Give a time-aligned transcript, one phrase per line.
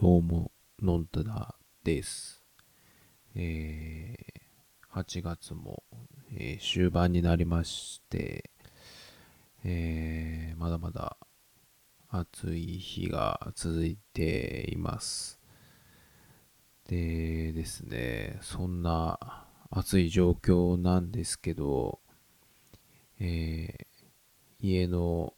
[0.00, 2.44] どうも、のんただです。
[3.34, 5.82] えー、8月も、
[6.32, 8.48] えー、終盤になりまして、
[9.64, 11.16] えー、まだまだ
[12.10, 15.40] 暑い日が続いています。
[16.86, 21.98] でですね、そんな暑い状況なんですけど、
[23.18, 23.76] えー、
[24.60, 25.34] 家の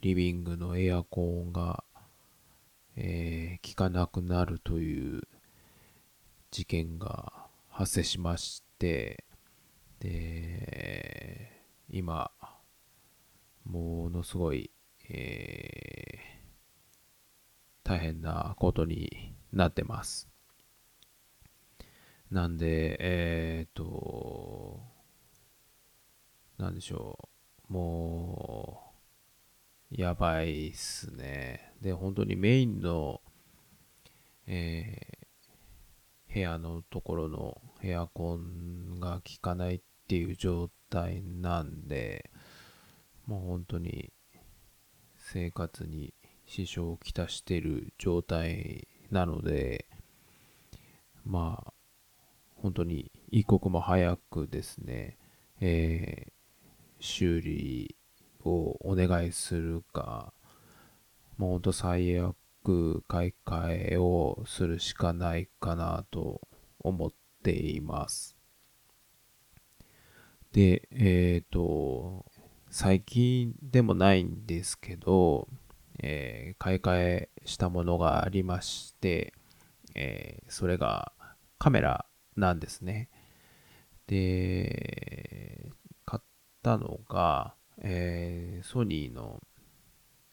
[0.00, 1.84] リビングのエアコンが
[2.96, 5.22] えー、効かなくなるという
[6.50, 7.32] 事件が
[7.68, 9.24] 発生しまして、
[10.00, 11.52] で、
[11.90, 12.30] 今、
[13.64, 14.70] ものすごい、
[15.08, 20.28] えー、大変なことになってます。
[22.30, 24.80] なんで、えっ、と、
[26.58, 27.28] なんでしょ
[27.68, 28.85] う、もう、
[29.90, 31.72] やばいっすね。
[31.80, 33.20] で、本当にメインの、
[34.46, 42.30] えー、部屋のところのエアコンが効かないっていう状態なんで、
[43.26, 44.12] もう本当に
[45.18, 46.14] 生活に
[46.46, 49.86] 支障をきたしてる状態なので、
[51.24, 51.72] まあ、
[52.56, 55.18] 本当に一刻も早くですね、
[55.60, 56.32] えー、
[57.00, 57.96] 修理
[58.46, 60.32] をお願いするか、
[61.36, 66.40] もうほんと最悪買い替えをするしかないかなと
[66.80, 68.36] 思っています。
[70.52, 72.24] で、えっ、ー、と、
[72.70, 75.48] 最近でもないんですけど、
[75.98, 79.32] えー、買い替えしたものがありまして、
[79.94, 81.12] えー、それが
[81.58, 83.08] カメラなんですね。
[84.06, 85.70] で、
[86.04, 86.26] 買っ
[86.62, 89.42] たのが、えー、ソニーの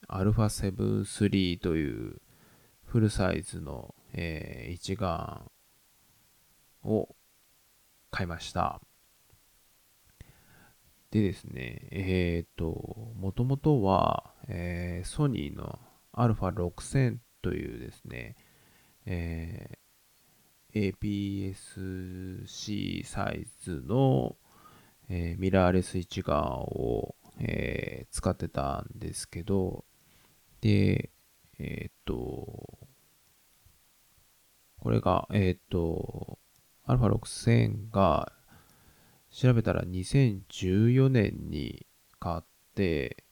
[0.08, 2.22] α7 III という
[2.85, 5.50] フルサイズの、えー、一眼
[6.83, 7.16] を
[8.11, 8.80] 買いました。
[11.12, 15.79] でですね、えっ、ー、と、もともとは、えー、ソニーの
[16.13, 18.35] α6000 というですね、
[19.06, 20.94] えー、
[21.78, 24.38] APS-C サイズの、
[25.09, 29.85] えー、ミラーレス一眼をえー、使ってたんですけど、
[30.61, 31.11] で、
[31.59, 32.79] えー、っと、
[34.79, 36.39] これが、えー、っと、
[36.88, 38.33] α6000 が
[39.31, 41.85] 調べたら2014年に
[42.19, 42.43] 買っ
[42.75, 43.23] て、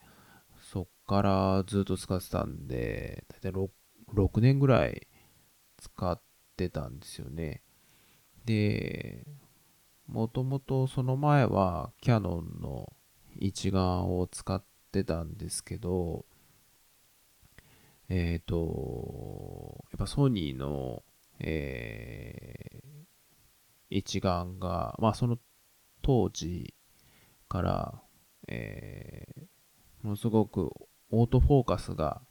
[0.61, 3.69] そっからずっと使ってたんで、だいたい 6,
[4.13, 5.07] 6年ぐらい
[5.77, 6.21] 使っ
[6.57, 7.61] てたんですよね。
[8.45, 9.25] で、
[10.07, 12.91] もともとその前はキヤノンの
[13.37, 16.25] 一眼を使ってたんですけど、
[18.09, 21.03] えっ、ー、と、やっぱソニーの、
[21.39, 25.37] えー、一眼が、まあその
[26.01, 26.73] 当時
[27.47, 28.01] から、
[28.47, 30.71] えー、ものすごく
[31.09, 32.21] オートフォーカスが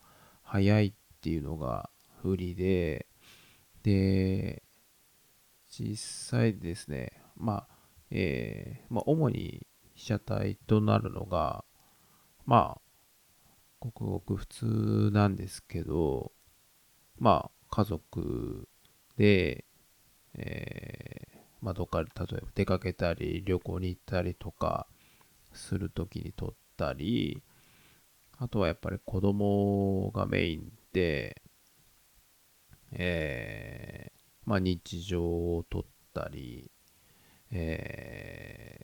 [0.43, 1.89] 速いっていうのが
[2.25, 3.07] 売りで、
[3.83, 4.63] で、
[5.69, 7.69] 実際ですね、まあ、
[8.11, 9.67] えー、まあ主に
[10.01, 11.63] 被写体となるのが、
[12.47, 12.81] まあ、
[13.79, 16.33] ごくごく普通なんですけど、
[17.19, 18.67] まあ、家族
[19.19, 19.67] で、
[20.35, 24.87] えー、まあ、どっかで例えば出かけたり、旅行に行ったりとか
[25.53, 27.43] するときに撮ったり、
[28.39, 31.43] あとはやっぱり子供がメインで、
[32.93, 35.83] えー、まあ、日常を撮っ
[36.15, 36.71] たり、
[37.51, 38.81] え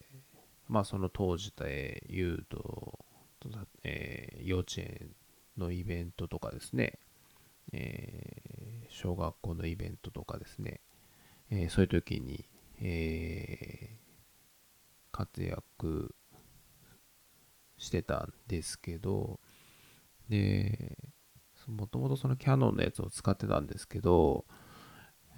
[0.68, 2.98] まあその当時で言うと、
[3.84, 5.10] えー、幼稚園
[5.56, 6.98] のイベントとかですね、
[7.72, 10.80] えー、小学校のイベントとかですね、
[11.50, 12.44] えー、そういう時に、
[12.80, 13.96] え
[15.12, 16.14] 活躍
[17.78, 19.40] してたんですけど、
[20.28, 20.98] で、
[21.66, 24.44] もともとそのキャノンのやつを使ってたんですけど、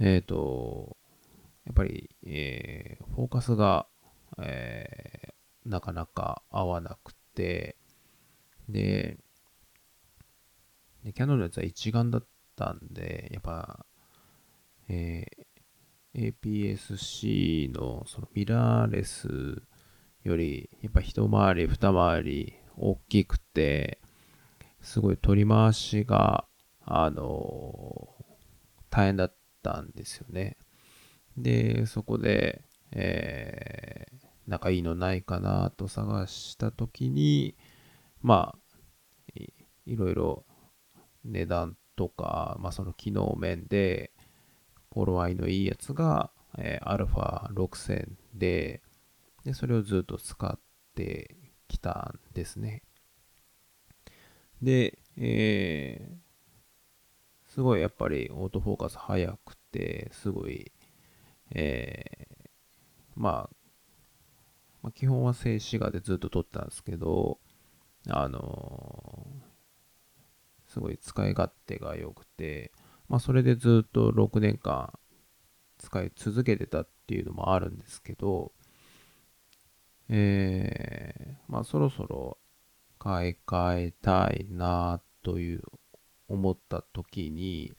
[0.00, 0.96] えっ、と、
[1.64, 3.86] やっぱり、えフォーカスが
[4.42, 7.76] えー、なかなか合わなくて、
[8.68, 9.18] で、
[11.04, 12.26] でキャノンのやつは一眼だっ
[12.56, 13.86] たんで、やっぱ、
[14.88, 19.62] えー、APS-C のそのミラーレス
[20.24, 24.00] より、やっぱ一回り、二回り大きくて、
[24.80, 26.46] すごい取り回しが、
[26.84, 30.56] あのー、大変だったんですよね。
[31.36, 32.62] で、そこで、
[32.92, 34.17] えー、
[34.48, 37.54] なんかいいのないかなと探したときに、
[38.22, 38.58] まあ
[39.84, 40.46] い、ろいろ
[41.22, 44.10] 値段とか、まあ、その機能面で、
[44.88, 47.06] 頃合いのいいやつが、えー、
[47.52, 48.82] α6000 で、
[49.44, 50.58] で、それをずっと使っ
[50.94, 51.36] て
[51.68, 52.82] きたんですね。
[54.62, 60.72] で、えー、すごいやっぱりオートフォーカス速くて、すごい、
[61.54, 62.48] えー、
[63.14, 63.57] まあ、
[64.82, 67.38] まあ、基本は静止画でずっと撮ったんですけど、
[68.08, 72.72] あのー、すごい使い勝手が良くて、
[73.08, 74.92] まあ、それでずっと6年間
[75.78, 78.52] 使い続けてたっていうのもあるんですけど、
[80.08, 82.38] えー、まあ、そろそろ
[82.98, 85.62] 買い替えたいなという
[86.28, 87.72] 思った時に、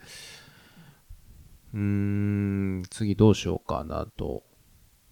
[1.74, 4.44] うーん、次どうしようかなと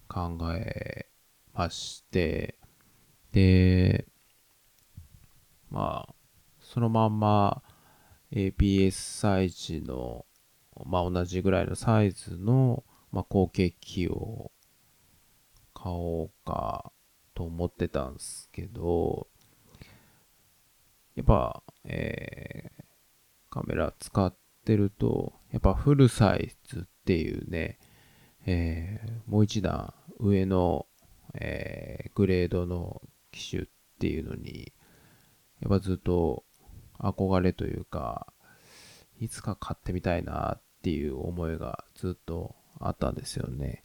[0.08, 1.06] 考え
[1.58, 2.54] まして、
[3.32, 4.06] で、
[5.70, 6.14] まあ、
[6.60, 7.64] そのまんま
[8.32, 10.24] ABS サイズの、
[10.86, 14.52] まあ同じぐらいのサイズの、まあ、後継機を
[15.74, 16.92] 買おうか
[17.34, 19.26] と思ってたんですけど、
[21.16, 22.84] やっぱ、えー、
[23.50, 24.32] カメラ使っ
[24.64, 27.80] てると、やっぱフルサイズっていうね、
[28.46, 30.86] えー、もう一段上の
[31.34, 33.02] えー、グレードの
[33.32, 33.66] 機種っ
[33.98, 34.72] ていうのに、
[35.60, 36.44] やっぱずっと
[36.98, 38.32] 憧れというか、
[39.20, 43.82] いつか買ってみたいなっていう思いがずっとあったんですよね。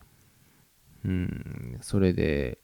[1.05, 2.59] うん、それで、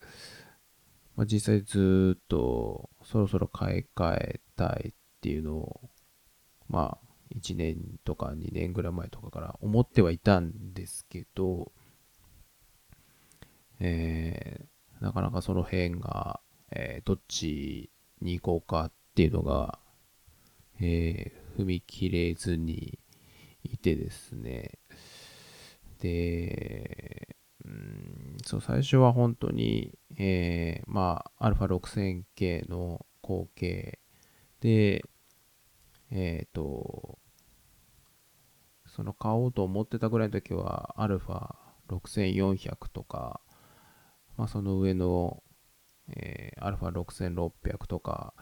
[1.16, 5.90] まあ、実際ずっとそろそろ買い替えたいっていうのを、
[6.70, 11.72] まあ、1年とか2年ぐらい前とかから思ってはいたんですけど、
[13.80, 14.66] えー、
[15.00, 16.42] なかなかその辺が、
[16.72, 17.92] えー、どっち
[18.22, 19.80] に行こうかっていうのが、
[20.82, 23.00] えー、踏み切れずに
[23.64, 24.80] いてですね。
[26.00, 27.36] で、
[27.66, 34.00] うん、そう、最初は本当に、えー、まあ、α6000 系の後継
[34.62, 35.04] で、
[36.12, 37.20] えっ、ー、と、
[38.88, 43.42] その買おうと思ってたぐらいの時は、α6400 とか、
[44.40, 45.44] まあ、その上の、
[46.16, 48.34] えー、α6600 とか、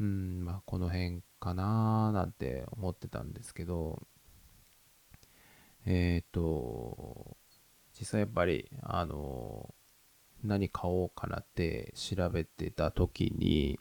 [0.00, 4.02] うん、まあ、この辺かなーなんて思ってたんですけど、
[5.86, 7.36] えっ、ー、と、
[7.96, 9.72] 実際やっぱり、あの、
[10.42, 13.78] 何買おうかなって調べてた時に、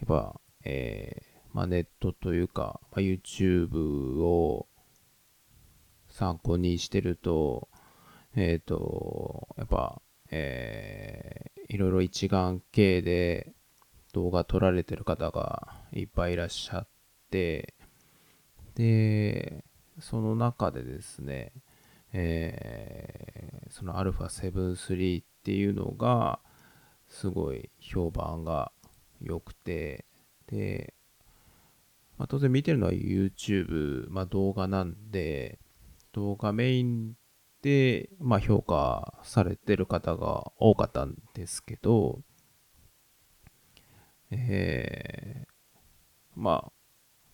[0.00, 4.66] やっぱ、えー、まあ、ネットというか、まあ、YouTube を
[6.08, 7.68] 参考にしてると、
[8.34, 13.52] えっ、ー、と、やっぱ、えー、いろいろ一眼系で
[14.12, 16.88] 動画撮られてる方がいっぱいいらっしゃっ
[17.30, 17.74] て、
[18.74, 19.64] で、
[20.00, 21.52] その中でですね、
[22.12, 26.40] えー、その α7 III っていうのが
[27.08, 28.72] すごい評判が
[29.20, 30.04] 良くて、
[30.46, 30.94] で、
[32.16, 35.58] まあ、当然見てるのは YouTube、まあ、動画なんで、
[36.12, 37.14] 動画メイン、
[38.20, 42.20] まあ、評価されてる方が多かったんですけど、
[44.30, 45.50] えー、
[46.36, 46.72] まあ、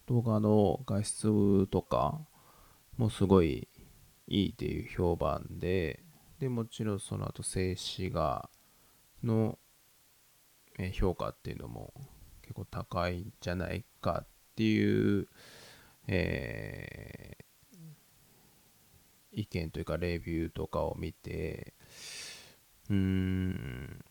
[0.07, 2.21] 動画の画質とか
[2.97, 3.69] もすごい
[4.29, 6.03] いいっていう評判で、
[6.39, 8.49] で、もちろんその後静止画
[9.23, 9.59] の
[10.93, 11.93] 評価っていうのも
[12.43, 14.27] 結構高いんじゃないかっ
[14.57, 15.29] ていう、
[16.07, 17.37] え
[19.35, 21.75] 意見というかレビューとかを見て、
[22.91, 24.05] うーん、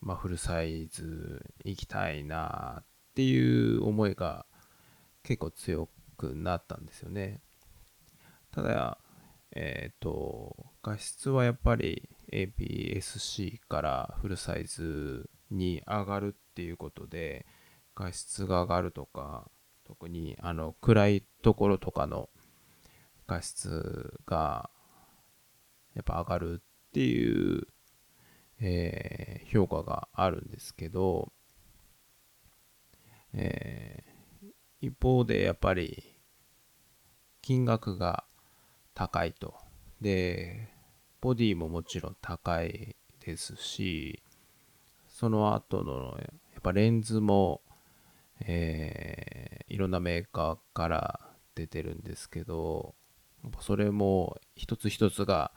[0.00, 2.84] まあフルサイズ行きたいなっ
[3.14, 4.46] ていう思いが
[5.22, 7.40] 結構強くなったんですよね。
[8.50, 8.98] ただ、
[9.52, 17.46] えっ、ー、と、画質はやっぱり APS-C からフルサイズに上がるっていうことで、
[17.94, 19.48] 画質が上がるとか、
[19.84, 22.28] 特にあの暗いところとかの
[23.26, 24.70] 画質が
[25.94, 27.66] やっぱ上がるっていう、
[28.60, 31.32] えー、評価があるんですけど、
[33.32, 34.48] えー、
[34.80, 36.14] 一方でやっぱり
[37.42, 38.24] 金額が
[38.94, 39.54] 高いと。
[40.00, 40.68] で、
[41.20, 44.22] ボディももちろん高いですし、
[45.08, 47.62] その後のやっぱレンズも、
[48.40, 51.20] えー、いろんなメーカーから
[51.54, 52.94] 出てるんですけど、
[53.60, 55.52] それも一つ一つが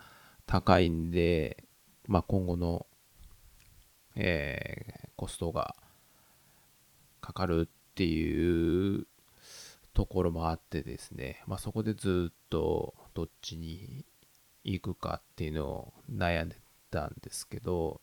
[0.46, 1.65] 高いんで、
[2.08, 2.88] まあ、今後の、
[4.15, 5.75] えー、コストが
[7.22, 9.08] かかるっていう
[9.94, 14.06] ところもあってですね、まあ、そこでずっとどっちに
[14.63, 16.56] 行くかっていうのを悩んで
[16.91, 18.01] たんですけど、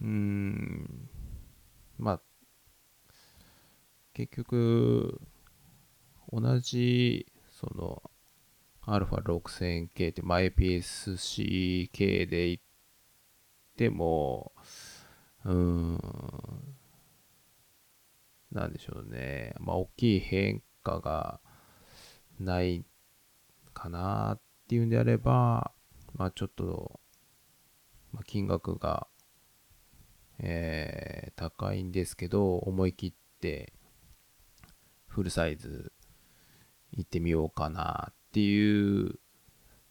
[0.00, 1.08] うーん、
[1.98, 2.20] まあ、
[4.14, 5.20] 結局、
[6.32, 8.02] 同じ、その、
[8.86, 12.64] α6000 系って、まあ、APS-C 系で行っ
[13.76, 14.52] ても、
[15.44, 15.98] うーん、
[18.52, 19.54] なんでしょうね。
[19.58, 21.40] まあ、大きい変化が
[22.38, 22.84] ない
[23.72, 25.72] かなっていうんであれば、
[26.14, 27.00] まあ、ちょっと、
[28.12, 29.06] まあ、金額が、
[30.38, 33.72] えー、高いんですけど、思い切って
[35.08, 35.92] フルサイズ
[36.92, 39.14] 行ってみようかなっっていう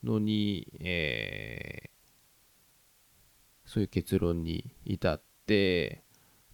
[0.04, 6.04] のに、えー、そういう結論に至って、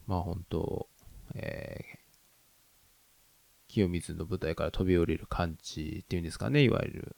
[0.05, 0.87] まあ本当、
[1.33, 7.15] えー、清水の舞台から飛び降りる感じっていうんですかね、いわゆる。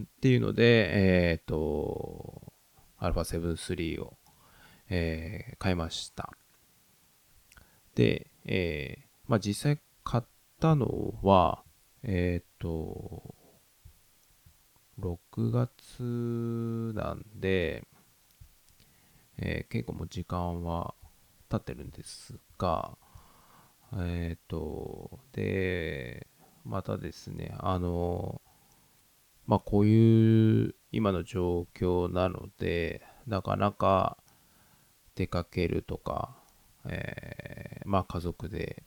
[0.00, 2.54] っていうので、えっ、ー、と、
[2.98, 4.16] α7-3 を、
[4.88, 6.32] えー、買いました。
[7.94, 10.24] で、えー、まあ実際買っ
[10.60, 11.62] たのは、
[12.06, 13.34] えっ、ー、と、
[15.00, 17.86] 6月なんで、
[19.38, 20.94] えー、結構もう時間は
[21.48, 22.98] 経ってるんですが、
[23.94, 26.26] えっ、ー、と、で、
[26.66, 28.42] またですね、あの、
[29.46, 34.18] まあこういう今の状況なので、なかなか
[35.14, 36.36] 出かけるとか、
[36.86, 38.82] えー、まあ家族で、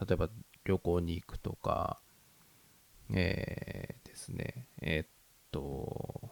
[0.00, 0.30] 例えば
[0.68, 1.98] 旅行に行くとか、
[3.10, 5.08] えー、ですね、えー、っ
[5.50, 6.30] と、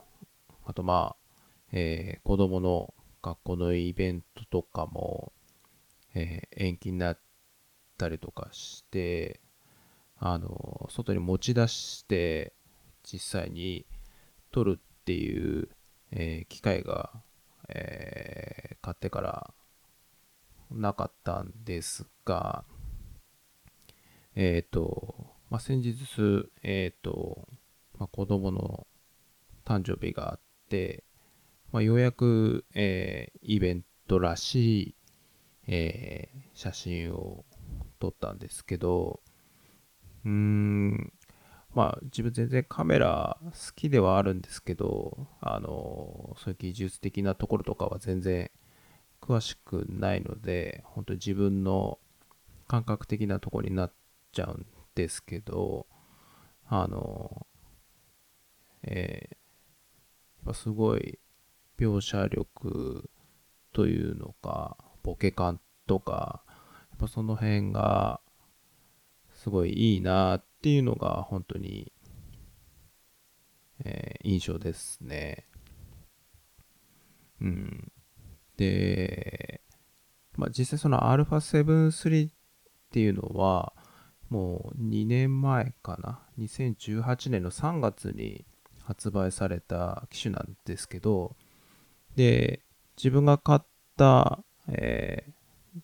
[0.66, 1.36] あとまあ、
[1.72, 5.32] えー、子供の学校のイベントとかも、
[6.14, 7.18] えー、延期になっ
[7.96, 9.40] たりとかして、
[10.18, 12.52] あの、外に持ち出して
[13.04, 13.86] 実際に
[14.52, 15.70] 撮るっていう、
[16.12, 17.10] えー、機会が、
[17.70, 19.54] えー、買ってから
[20.70, 22.64] なかったんですが、
[24.36, 25.96] えっ、ー、と、まあ、先日、
[26.62, 27.48] えっ、と、
[27.98, 28.86] まあ、子供の
[29.64, 31.04] 誕生日があって、
[31.72, 34.94] まあ、ようやく、えー、イベントらしい、
[35.68, 37.46] えー、写真を
[37.98, 39.20] 撮ったんですけど、
[40.26, 41.12] うーん、
[41.74, 48.50] まあ自分全然カメラ好きではあるんですけど、あの、そういう技術的なところとかは全然
[49.20, 51.98] 詳しくないので、本当に自分の
[52.68, 54.05] 感覚的なところになって
[54.36, 55.86] ちゃうんですけど、
[56.66, 57.46] あの、
[58.82, 61.18] えー、すごい
[61.78, 63.08] 描写力
[63.72, 66.42] というのか、ボケ感とか、
[66.90, 68.20] やっぱその辺が
[69.34, 71.92] すごいいいなっていうのが本当に、
[73.84, 75.46] えー、印象ですね。
[77.40, 77.92] うん。
[78.56, 79.62] で、
[80.36, 82.32] まあ、実際その α7-3 っ
[82.90, 83.72] ていうのは、
[84.30, 86.20] もう2年前かな。
[86.38, 88.44] 2018年の3月に
[88.84, 91.36] 発売された機種なんですけど、
[92.16, 92.60] で、
[92.96, 93.60] 自分が買っ
[93.96, 95.32] た、え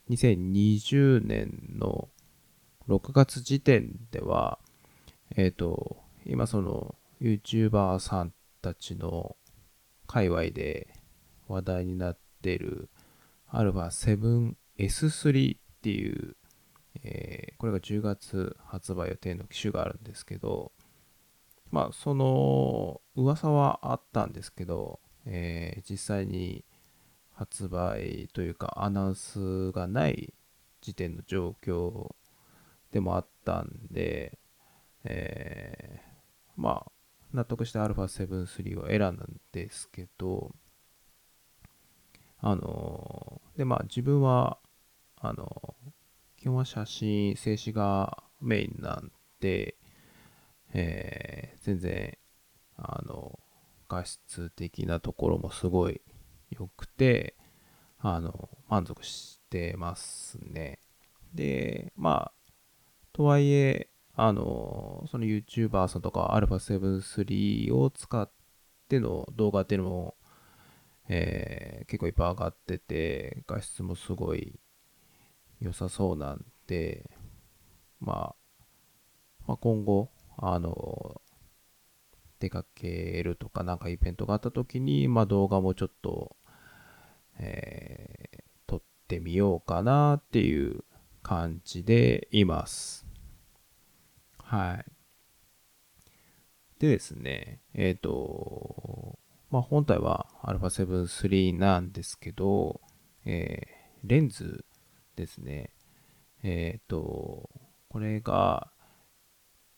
[0.08, 2.08] ー、2020年の
[2.88, 4.58] 6月時点では、
[5.36, 9.36] えっ、ー、と、今その YouTuber さんたちの
[10.06, 10.88] 界隈で
[11.48, 12.88] 話題になっている
[13.50, 16.36] α7S3 っていう、
[17.02, 20.72] えー、これが10月発売予定の機種があるんですけど、
[21.70, 26.64] まあその噂はあったんですけど、えー、実際に
[27.32, 30.34] 発売というかアナウンスがない
[30.80, 32.14] 時点の状況
[32.92, 34.38] でもあったんで、
[35.04, 36.12] えー、
[36.56, 36.92] まあ、
[37.32, 40.52] 納得して α7-3 を選んだんですけど、
[42.40, 44.58] あのー、で、まあ自分は、
[45.16, 45.90] あのー、
[46.42, 49.76] 基本は写真、静止画メインなんで、
[50.74, 52.18] えー、全然、
[52.76, 53.38] あの、
[53.88, 56.00] 画質的なところもすごい
[56.50, 57.36] 良くて、
[58.00, 60.80] あの、満足してますね。
[61.32, 62.52] で、まあ、
[63.12, 68.28] とはいえ、あの、その YouTuber さんとか α7-3 を使っ
[68.88, 70.16] ての動画っていうのも、
[71.08, 74.58] えー、結構いっぱい上がってて、画質もすごい
[75.62, 77.08] 良さそうなんで、
[78.00, 78.64] まあ、
[79.46, 81.22] まあ、今後、あの、
[82.40, 86.36] 出かけるとかなんかイベントがあった時に、まあ動画もちょっと、
[87.38, 90.84] えー、撮ってみようかなっていう
[91.22, 93.06] 感じでいます。
[94.38, 94.84] はい。
[96.80, 99.16] でですね、えっ、と、
[99.50, 102.80] まあ、本体は α7 III なんですけど、
[103.24, 104.64] えー、レンズ
[105.16, 105.70] ですね。
[106.42, 107.50] えっ、と、
[107.88, 108.72] これが、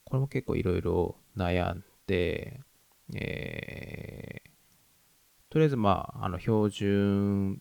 [0.05, 2.61] これも結構いろいろ悩んで、
[3.14, 4.50] えー、
[5.50, 7.61] とりあえずまあ、あの標準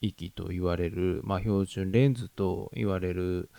[0.00, 3.50] 域と言われる、まあ、標準レンズと言われる、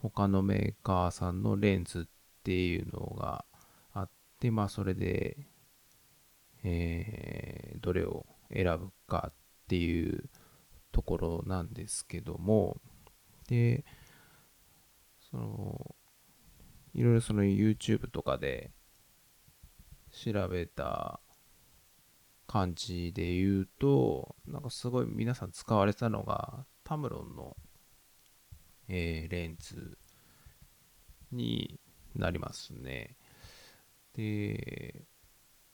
[0.00, 2.04] 他のメーカーさんのレンズっ
[2.44, 3.44] ていうのが
[3.92, 5.36] あって、まあ、それで、
[6.62, 9.34] えー、どれを選ぶかっ
[9.66, 10.30] ていう
[10.92, 12.76] ところなんですけども、
[13.48, 13.84] で、
[15.30, 15.94] その、
[16.94, 18.70] いろいろその YouTube とかで
[20.10, 21.20] 調べた
[22.46, 27.56] 感じで言うと、なんかすごい皆さん使われたのが、タムロンの
[28.88, 29.96] えー、レンズ
[31.32, 31.80] に
[32.14, 33.16] なりますね。
[34.14, 35.06] で、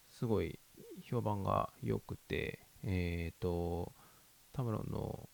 [0.08, 0.60] すごい
[1.02, 3.92] 評判が良くて、えっ、ー、と、
[4.52, 5.28] タムロンの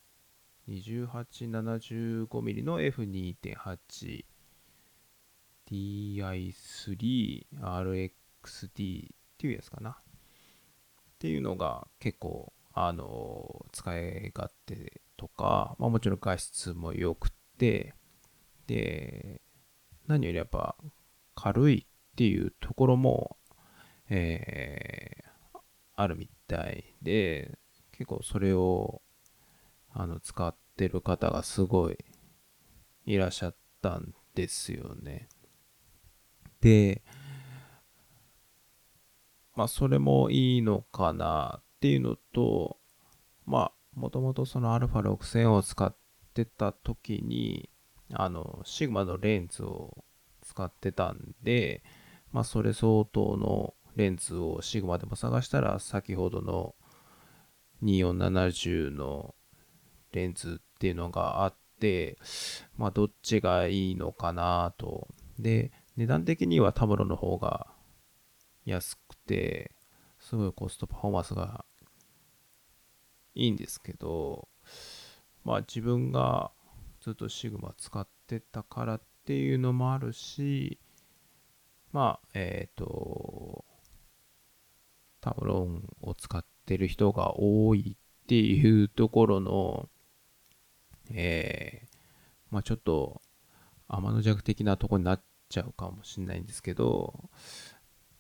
[0.69, 4.25] 2875mm の F2.8
[5.71, 8.13] Ti3RXD っ
[9.39, 9.91] ていうやつかな。
[9.91, 9.95] っ
[11.19, 17.95] ていうのが結構、あの、使い勝手とか、まあもちろん画質も良くて、
[18.67, 19.41] で、
[20.07, 20.77] 何よりやっぱ
[21.35, 23.37] 軽いっていうところも、
[24.09, 25.59] えー、
[25.97, 27.59] あるみたいで、
[27.93, 29.03] 結構それを
[29.91, 31.97] あの使ってる方がすごい
[33.07, 35.29] いらっしゃったんですよね。
[36.61, 37.03] で、
[39.55, 42.79] まあそれもいいのかなっていうのと、
[43.47, 45.97] まあもともとその α6000 を使っ
[46.35, 47.71] てた時に、
[48.13, 50.05] あの、シグマのレンズを
[50.43, 51.83] 使ってたんで、
[52.33, 56.75] まあそれ相当のレンズをシグマでも探したら先ほどの
[57.83, 59.35] 2470の
[60.13, 62.19] レンズっていうのがあって、
[62.77, 65.09] まあどっちがいいのかなと。
[65.39, 67.69] で、値段的にはタムロの方が
[68.65, 69.73] 安くて、
[70.19, 71.65] すごいコストパフォーマンスが
[73.35, 74.49] いいんですけど、
[75.45, 76.51] まあ自分が
[77.01, 80.79] ずっとシグマ使ってたからっていうのもあるし、
[81.93, 83.65] まあ、えっ、ー、と、
[85.21, 89.89] タムロンを使ってる人が多いっていうところの、
[91.11, 91.89] えー、
[92.51, 93.23] まあちょっと
[93.89, 97.31] 天の弱的なとこになっちゃうかもしれないんですけど、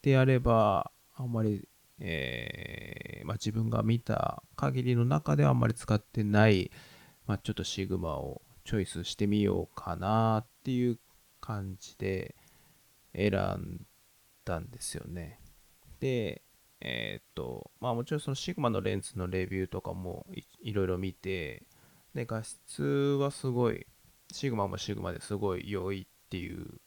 [0.02, 6.70] であれば、あんまり、えー、まあ、自分が見た限りの中ではあんまり使ってない、
[7.26, 10.98] まあ、ちょっとシグマをチョイスしてみようかなっていう
[11.40, 12.34] 感じで
[13.14, 13.86] 選ん
[14.44, 15.40] だんですよね。
[16.00, 16.42] で、
[16.80, 20.26] えー、っと、まあもちろんそのシグマのレンズのレビューとかも
[20.60, 21.64] いろいろ見て、
[22.14, 22.82] で、画質
[23.20, 23.86] はすごい、
[24.32, 26.80] シグマもシグマですごい良いっていう、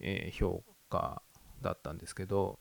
[0.00, 1.22] えー、評価
[1.62, 2.58] だったんですけど、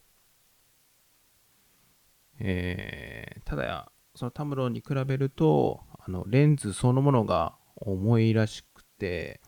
[2.40, 9.42] えー、ただ、そのタムロンに比べると、あのレンズそのものが重いらしくて、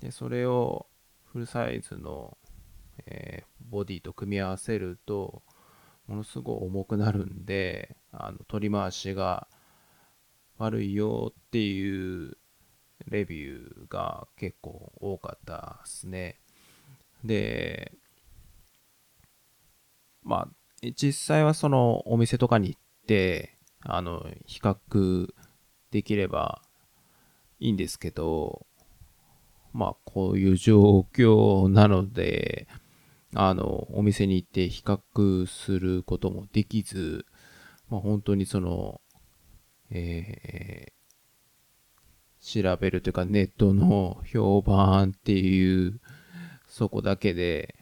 [0.00, 0.86] でそれを
[1.24, 2.36] フルサイズの、
[3.06, 5.42] えー、ボディと組み合わせると、
[6.06, 9.46] ものすごい重くなるんで、あの取り回しが
[10.58, 12.36] 悪いよっていう
[13.06, 16.40] レビューが結構多かったですね。
[17.24, 17.92] で、
[20.22, 20.48] まあ、
[20.96, 25.28] 実際はそのお店とかに行って、あの、比較
[25.90, 26.62] できれば
[27.58, 28.66] いいんですけど、
[29.72, 32.66] まあ、こういう状況なので、
[33.34, 37.26] あの、お店に行って比較することもできず、
[37.88, 39.00] まあ、本当にその、
[39.90, 46.00] えー、調べるというかネットの評判っていう
[46.70, 47.74] そこだけで、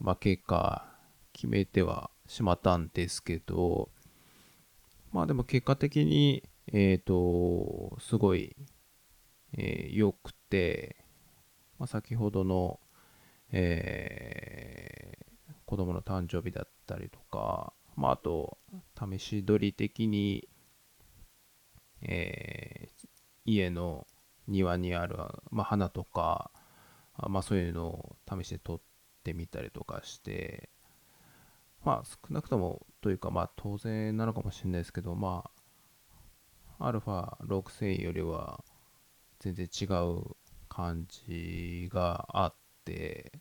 [0.00, 0.86] まあ、結果
[1.32, 3.90] 決めてはしまったんですけど、
[5.10, 8.54] まあでも結果的に、えっ、ー、と、すごい、
[9.58, 11.04] えー、良くて、
[11.80, 12.78] まあ、先ほどの、
[13.50, 18.56] えー、子供の誕生日だったりとか、まあ、あと、
[18.96, 20.48] 試し撮り的に、
[22.02, 23.08] えー、
[23.46, 24.06] 家の
[24.46, 25.16] 庭にある、
[25.50, 26.52] まあ、花とか、
[27.18, 28.80] まあ、そういうのを試して撮っ
[29.22, 30.70] てみたりとかして、
[31.84, 35.50] まあ、少なくともというか、まあ、当然なのかもしれないですけど、ま
[36.78, 38.64] あ、アルファ6000よりは
[39.40, 40.36] 全然違う
[40.68, 43.32] 感じがあって、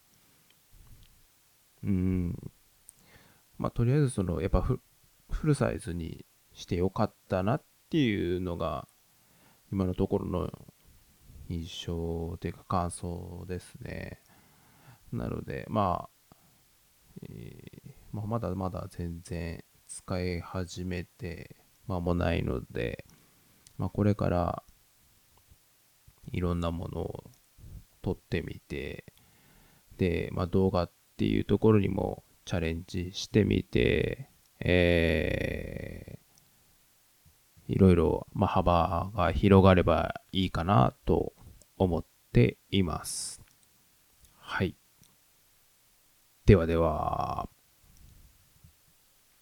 [1.83, 2.51] うん、
[3.57, 4.79] まあ、とりあえずその、やっぱフ
[5.43, 8.87] ルサイズにしてよかったなっていうのが、
[9.71, 10.51] 今のところの
[11.51, 14.21] 印象というか感想ですね。
[15.11, 16.35] なので、まあ、
[17.23, 23.05] えー、まあ、まだまだ全然使い始めて間もないので、
[23.77, 24.63] まあ、これから
[26.31, 27.23] いろんなものを
[28.01, 29.05] 撮ってみて、
[29.97, 41.33] で、まあ、動画っていうところにもチャレンジしてみて、えー、いろいろ、ま、幅が広がればいいかなと
[41.83, 43.41] 思っています。
[44.37, 44.75] はい。
[46.45, 47.49] ではでは。